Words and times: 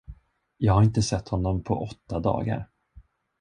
Jag 0.57 0.73
har 0.73 0.83
inte 0.83 1.01
sett 1.01 1.27
honom 1.29 1.63
på 1.63 1.81
åtta 1.83 2.19
dagar. 2.19 2.69